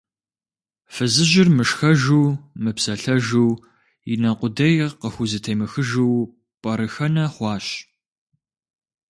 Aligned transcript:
Фызыжьыр 0.93 1.47
мышхэжу, 1.57 2.23
мыпсэлъэжу, 2.63 3.49
и 4.11 4.15
нэ 4.21 4.31
къудей 4.39 4.75
къыхузэтемыхыжу 4.99 6.11
пӀэрыхэнэ 6.61 7.25
хъуащ. 7.33 7.67